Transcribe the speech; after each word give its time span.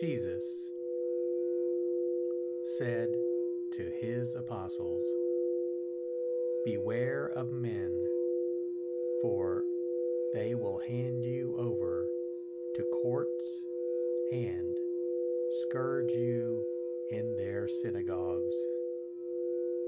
Jesus 0.00 0.64
said 2.78 3.10
to 3.72 3.82
his 4.00 4.34
apostles, 4.34 5.04
Beware 6.64 7.30
of 7.36 7.52
men, 7.52 7.92
for 9.20 9.62
they 10.32 10.54
will 10.54 10.80
hand 10.88 11.22
you 11.26 11.54
over 11.58 12.06
to 12.76 12.82
courts 13.02 13.60
and 14.32 14.74
scourge 15.68 16.12
you 16.12 16.64
in 17.10 17.36
their 17.36 17.68
synagogues, 17.68 18.54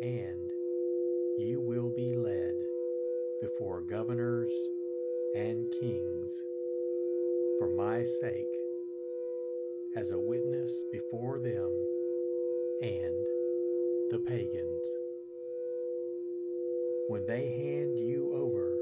and 0.02 0.50
you 1.38 1.58
will 1.58 1.88
be 1.88 2.14
led 2.16 2.54
before 3.40 3.80
governors 3.80 4.52
and 5.34 5.70
kings 5.80 6.42
for 7.58 7.70
my 7.70 8.04
sake 8.04 8.61
as 9.94 10.10
a 10.10 10.18
witness 10.18 10.72
before 10.90 11.38
them 11.38 11.70
and 12.80 13.14
the 14.10 14.18
pagans. 14.26 14.88
When 17.08 17.26
they 17.26 17.48
hand 17.48 17.98
you 17.98 18.32
over, 18.34 18.74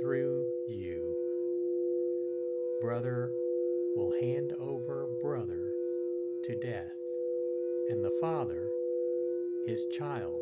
through 0.00 0.46
you. 0.68 1.16
Brother 2.80 3.30
will 3.96 4.12
hand 4.20 4.52
over 4.60 5.08
brother 5.20 5.72
to 6.44 6.54
death, 6.60 6.96
and 7.90 8.04
the 8.04 8.12
father 8.20 8.68
his 9.66 9.84
child. 9.92 10.40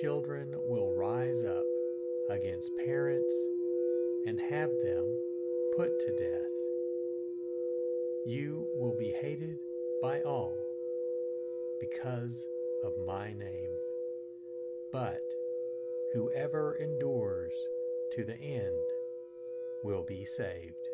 Children 0.00 0.48
will 0.66 0.94
rise 0.94 1.44
up 1.44 1.64
against 2.30 2.70
parents 2.84 3.34
and 4.26 4.40
have 4.40 4.70
them 4.82 5.04
put 5.76 5.90
to 6.00 6.12
death. 6.18 6.48
You 8.26 8.66
will 8.76 8.96
be 8.98 9.12
hated 9.20 9.58
by 10.00 10.20
all 10.22 10.56
because 11.80 12.46
of 12.84 12.92
my 13.06 13.28
name. 13.28 13.70
But 14.90 15.20
whoever 16.14 16.76
endures 16.80 17.52
to 18.12 18.24
the 18.24 18.36
end 18.40 18.78
will 19.82 20.04
be 20.04 20.24
saved. 20.24 20.93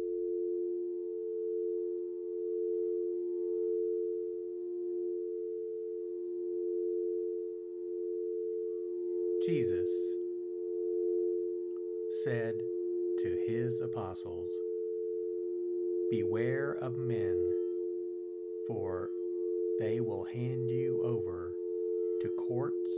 Jesus 9.45 9.89
said 12.23 12.61
to 13.23 13.39
his 13.47 13.81
apostles, 13.81 14.51
Beware 16.11 16.77
of 16.79 16.99
men, 16.99 17.51
for 18.67 19.09
they 19.79 19.99
will 19.99 20.25
hand 20.25 20.69
you 20.69 21.01
over 21.03 21.55
to 22.21 22.29
courts 22.29 22.91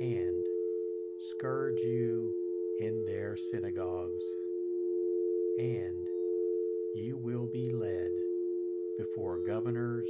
and 0.00 0.44
scourge 1.18 1.80
you 1.80 2.34
in 2.80 3.02
their 3.06 3.34
synagogues, 3.34 4.24
and 5.58 5.96
you 6.94 7.16
will 7.16 7.46
be 7.46 7.70
led 7.70 8.10
before 8.98 9.38
governors 9.38 10.08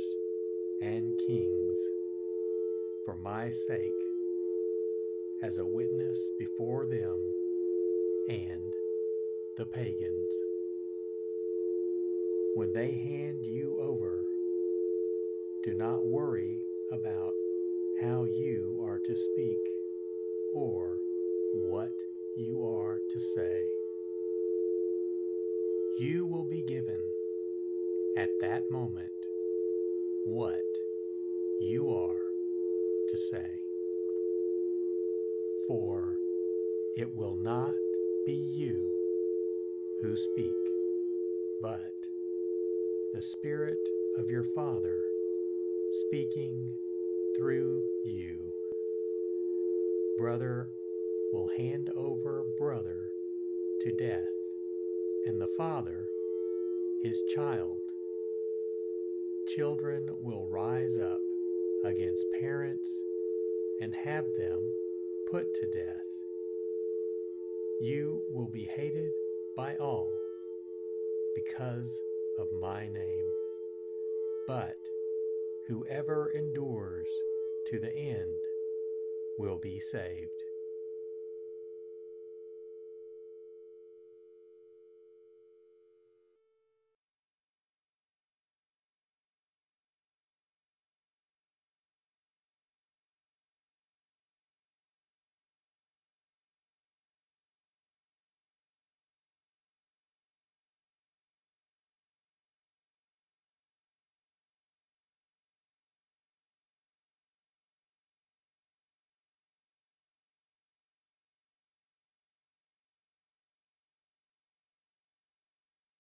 and 0.83 1.17
kings 1.29 1.79
for 3.05 3.17
my 3.23 3.51
sake 3.51 3.93
as 5.45 5.59
a 5.59 5.65
witness 5.65 6.19
before 6.39 6.87
them 6.87 7.19
and 8.31 8.73
the 9.59 9.67
pagans. 9.67 10.35
When 12.55 12.73
they 12.73 12.93
hand 12.93 13.45
you 13.45 13.77
over, 13.79 14.25
do 15.63 15.75
not 15.75 16.07
worry 16.07 16.57
about 16.91 17.35
how 18.01 18.25
you 18.25 18.83
are 18.89 18.99
to 19.01 19.15
speak 19.15 19.59
or 20.55 20.97
what 21.53 21.93
you 22.39 22.67
are 22.67 23.01
to 23.11 23.21
say. 23.21 23.65
You 25.99 26.25
will 26.25 26.45
be 26.45 26.63
given 26.63 27.01
at 28.17 28.31
that 28.41 28.71
moment 28.71 29.11
what 30.25 30.65
you 31.61 31.95
are 31.95 32.17
to 33.11 33.17
say. 33.31 33.61
For 35.69 36.17
it 36.97 37.15
will 37.15 37.37
not 37.37 37.75
be 38.27 38.35
you 38.35 38.91
who 40.03 40.17
speak, 40.17 40.53
but 41.61 41.93
the 43.15 43.23
Spirit 43.23 43.79
of 44.19 44.29
your 44.29 44.45
Father 44.55 45.01
speaking 46.09 46.71
through 47.37 47.83
you. 48.05 48.39
Brother 50.19 50.69
will 51.33 51.49
hand 51.57 51.91
over 51.97 52.45
brother 52.59 53.09
to 53.81 53.93
death, 53.93 54.29
and 55.27 55.41
the 55.41 55.49
father 55.57 56.07
his 57.03 57.21
child. 57.35 57.79
Children 59.57 60.09
will 60.23 60.47
rise 60.49 60.97
up 60.97 61.21
against 61.85 62.25
parents 62.41 62.89
and 63.81 63.95
have 63.95 64.25
them 64.39 64.61
put 65.31 65.55
to 65.55 65.67
death. 65.67 66.03
You 67.81 68.23
will 68.31 68.49
be 68.49 68.65
hated 68.65 69.11
by 69.57 69.77
all 69.77 70.11
because 71.35 72.03
of 72.39 72.47
my 72.61 72.89
name. 72.89 73.27
But 74.47 74.77
whoever 75.69 76.31
endures 76.31 77.09
to 77.69 77.79
the 77.79 77.95
end 77.95 78.37
will 79.39 79.59
be 79.59 79.81
saved. 79.81 80.44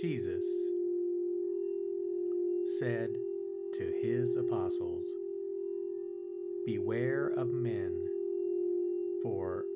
Jesus 0.00 0.46
said 2.78 3.18
to 3.74 3.92
his 4.00 4.36
apostles, 4.38 5.04
Beware 6.64 7.34
of 7.36 7.52
men, 7.52 7.92
for 9.22 9.66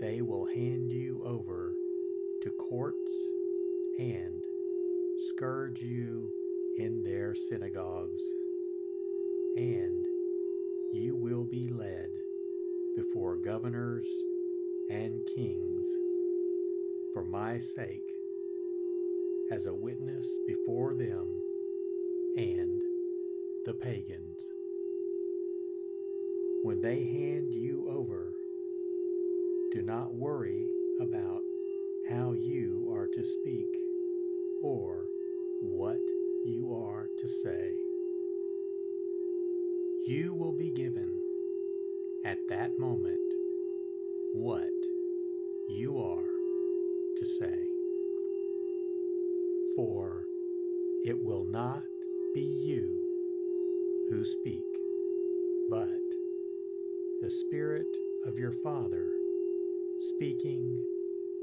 they 0.00 0.22
will 0.22 0.46
hand 0.46 0.92
you 0.92 1.20
over 1.24 1.72
to 2.42 2.50
courts 2.50 3.12
and 3.98 4.40
scourge 5.30 5.82
you 5.82 6.30
in 6.78 7.02
their 7.02 7.34
synagogues, 7.34 8.22
and 9.56 10.06
you 10.92 11.16
will 11.16 11.44
be 11.44 11.70
led 11.70 12.10
before 12.94 13.34
governors 13.34 14.06
and 14.90 15.26
kings 15.34 15.88
for 17.12 17.24
my 17.24 17.58
sake 17.58 18.15
as 19.50 19.66
a 19.66 19.74
witness 19.74 20.26
before 20.46 20.94
them 20.94 21.26
and 22.36 22.80
the 23.64 23.72
pagans. 23.72 24.48
When 26.62 26.80
they 26.80 27.04
hand 27.04 27.54
you 27.54 27.88
over, 27.88 28.32
do 29.72 29.82
not 29.82 30.14
worry 30.14 30.66
about 31.00 31.42
how 32.08 32.32
you 32.32 32.92
are 32.92 33.06
to 33.06 33.24
speak 33.24 33.66
or 34.62 35.04
what 35.62 35.98
you 36.44 36.74
are 36.74 37.06
to 37.18 37.28
say. 37.28 37.72
You 40.06 40.34
will 40.34 40.52
be 40.52 40.70
given 40.70 41.10
at 42.24 42.38
that 42.48 42.78
moment 42.78 43.20
what 44.34 44.70
you 45.68 45.98
are 45.98 46.24
to 47.18 47.26
say. 47.26 47.75
For 49.76 50.24
it 51.04 51.22
will 51.22 51.44
not 51.44 51.82
be 52.34 52.40
you 52.40 54.08
who 54.10 54.24
speak, 54.24 54.64
but 55.70 56.00
the 57.20 57.30
Spirit 57.30 57.86
of 58.26 58.38
your 58.38 58.52
Father 58.52 59.06
speaking 60.00 60.78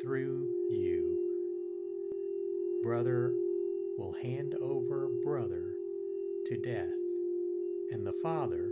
through 0.01 0.47
you. 0.71 1.17
Brother 2.83 3.33
will 3.97 4.15
hand 4.21 4.55
over 4.61 5.07
brother 5.23 5.63
to 6.47 6.57
death, 6.57 6.93
and 7.91 8.05
the 8.05 8.13
father 8.23 8.71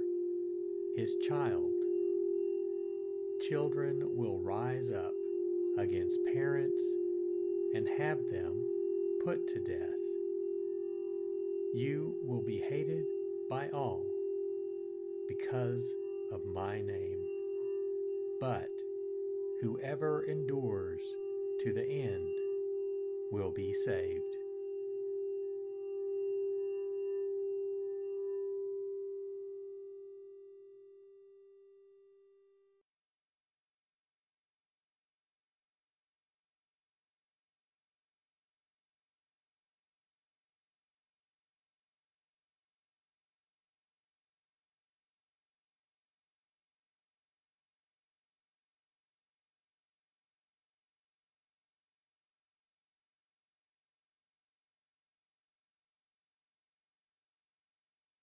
his 0.96 1.16
child. 1.28 1.72
Children 3.48 4.04
will 4.16 4.40
rise 4.40 4.92
up 4.92 5.14
against 5.78 6.20
parents 6.34 6.82
and 7.74 7.88
have 7.98 8.20
them 8.30 8.62
put 9.24 9.48
to 9.48 9.60
death. 9.60 10.00
You 11.76 12.16
will 12.24 12.42
be 12.42 12.58
hated 12.58 13.06
by 13.50 13.70
all 13.72 14.04
because 15.28 15.84
of 16.32 16.44
my 16.46 16.82
name. 16.82 17.20
But 18.40 18.70
whoever 19.62 20.24
endures 20.24 21.02
to 21.64 21.72
the 21.72 21.88
end 21.88 22.30
will 23.32 23.52
be 23.52 23.74
saved. 23.74 24.41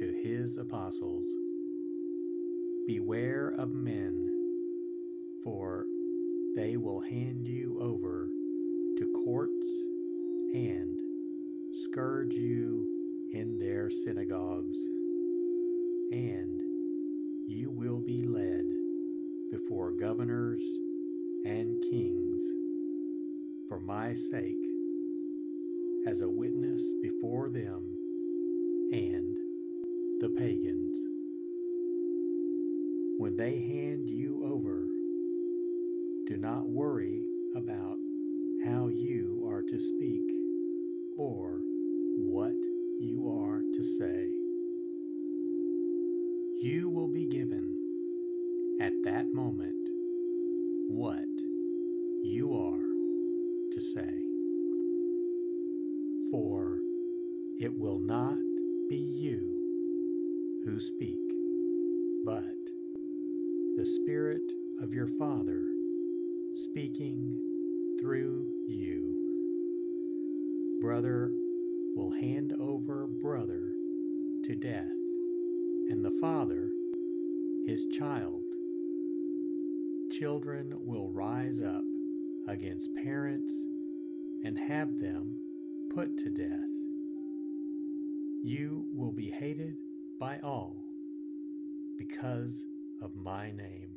to 0.00 0.12
his 0.24 0.56
apostles, 0.56 1.26
Beware 2.86 3.54
of 3.58 3.74
men, 3.74 4.30
for 5.44 5.84
they 6.56 6.78
will 6.78 7.00
hand 7.00 7.46
you 7.46 7.78
over 7.78 8.30
to 8.96 9.22
courts 9.24 9.66
and 10.54 10.98
scourge 11.72 12.32
you 12.34 12.88
in 13.34 13.58
their 13.58 13.90
synagogues, 13.90 14.78
and 16.12 16.60
you 17.46 17.70
will 17.70 18.00
be 18.00 18.24
led 18.24 18.64
before 19.52 19.92
governors 19.92 20.62
and 21.44 21.78
kings 21.90 22.42
for 23.68 23.78
my 23.78 24.14
sake 24.14 24.56
as 26.06 26.22
a 26.22 26.28
witness 26.28 26.82
before 27.02 27.50
them 27.50 27.82
and 28.92 29.39
the 30.20 30.28
pagans. 30.28 31.00
When 33.18 33.36
they 33.36 33.58
hand 33.58 34.10
you 34.10 34.42
over, 34.44 34.86
do 36.26 36.36
not 36.36 36.68
worry 36.68 37.22
about 37.56 37.96
how 38.64 38.88
you 38.88 39.48
are 39.50 39.62
to 39.62 39.80
speak 39.80 40.22
or 41.16 41.60
what 42.18 42.52
you 43.00 43.34
are 43.42 43.62
to 43.74 43.82
say. 43.82 44.28
You 46.60 46.90
will 46.90 47.08
be 47.08 47.24
given 47.24 47.74
at 48.82 48.92
that 49.04 49.32
moment 49.32 49.88
what 50.90 51.24
you 52.22 52.54
are 52.54 53.72
to 53.72 53.80
say 53.80 54.20
for 56.30 56.78
it 57.58 57.76
will 57.76 57.98
not 57.98 58.36
be 58.88 58.96
you 58.96 59.59
who 60.64 60.78
speak, 60.80 61.18
but 62.24 62.56
the 63.76 63.86
Spirit 63.86 64.42
of 64.82 64.92
your 64.92 65.08
Father 65.18 65.64
speaking 66.54 67.36
through 68.00 68.46
you. 68.66 69.16
Brother 70.80 71.32
will 71.94 72.12
hand 72.12 72.54
over 72.60 73.06
brother 73.06 73.72
to 74.44 74.54
death, 74.54 74.92
and 75.90 76.04
the 76.04 76.16
father 76.20 76.70
his 77.66 77.86
child. 77.86 78.42
Children 80.10 80.74
will 80.80 81.10
rise 81.10 81.60
up 81.60 81.84
against 82.48 82.94
parents 82.96 83.52
and 84.44 84.58
have 84.58 84.98
them 84.98 85.36
put 85.94 86.16
to 86.18 86.30
death. 86.30 86.68
You 88.42 88.86
will 88.94 89.12
be 89.12 89.30
hated 89.30 89.76
by 90.20 90.38
all 90.40 90.76
because 91.98 92.52
of 93.02 93.14
my 93.14 93.50
name. 93.50 93.96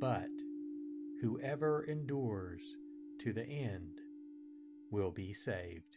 But 0.00 0.30
whoever 1.20 1.84
endures 1.84 2.76
to 3.18 3.32
the 3.32 3.44
end 3.44 4.00
will 4.92 5.10
be 5.10 5.32
saved. 5.34 5.96